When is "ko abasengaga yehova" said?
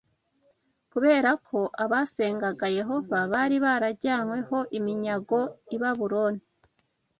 1.47-3.17